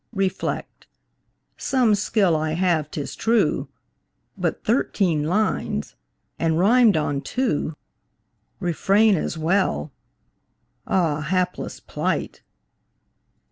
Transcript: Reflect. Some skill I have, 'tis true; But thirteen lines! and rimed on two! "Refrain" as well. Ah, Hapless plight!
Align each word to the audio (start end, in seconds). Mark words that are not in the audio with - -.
Reflect. 0.15 0.87
Some 1.57 1.93
skill 1.93 2.35
I 2.35 2.53
have, 2.53 2.89
'tis 2.89 3.15
true; 3.15 3.67
But 4.35 4.63
thirteen 4.63 5.25
lines! 5.25 5.93
and 6.39 6.57
rimed 6.57 6.97
on 6.97 7.21
two! 7.21 7.75
"Refrain" 8.59 9.15
as 9.15 9.37
well. 9.37 9.91
Ah, 10.87 11.19
Hapless 11.21 11.79
plight! 11.79 12.41